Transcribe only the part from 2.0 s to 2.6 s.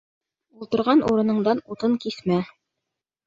киҫмә.